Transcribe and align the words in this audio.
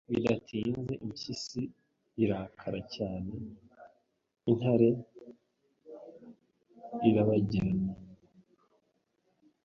Bidatinze 0.11 0.93
impyisi 1.05 1.61
irakara 2.23 2.79
cyane 2.95 3.33
Intare 4.49 4.89
irabagirana 7.07 7.93